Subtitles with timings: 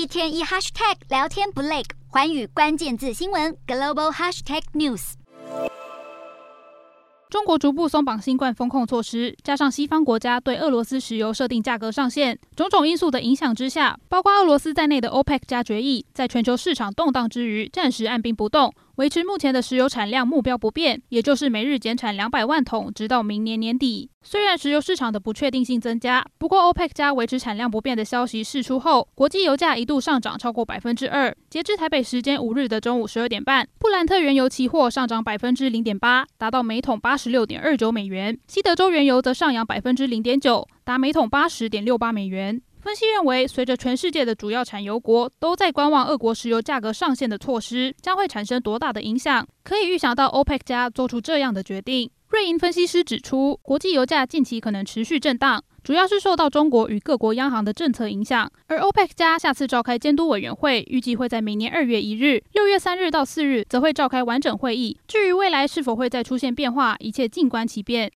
[0.00, 5.12] 一天一 hashtag 聊天不累，环宇关键字新闻 global hashtag news。
[7.28, 18.72] 中国逐步松绑新冠风控措施，加上西方国家对俄罗斯石油设定价格上限，种种因素的影响之下，包括俄罗斯在内的 OPEC 加决议，在全球市场动荡之余，暂时按兵不动。
[19.00, 24.10] 维持目前的石油产量目标不变，也就是每日减产两百万桶，直到明年年底。
[24.22, 31.34] 虽然石油市场的不确定性增加，不过 OPEC 加维持产量不变的消息释出后，国际油价一度上涨超过百分之二。
[31.48, 42.60] 截至台北时间五日的中午十二点半，布兰特原油期货上涨百分之零点八，达到每桶八十六点二九美元；西德州原油则上扬百分之零点九，达每桶八十点六八美元。
[42.82, 52.10] 分析认为，随着全世界的主要产油国都在观望俄国石油价格上限的措施将会产生多大的影响，可以预想到 OPEC 加做出这样的决定。
[52.28, 58.48] 瑞银分析师指出，国际油价近期可能持续震荡，主要是受到中国与各国央行的政策影响。
[58.68, 64.96] 而 OPEC 加下次召开监督委员会，预计会在明年二月一日、六月三日到四日，则会召开完整会议。
[65.08, 68.08] 至于未来是否会再出现变化，一切静观其变。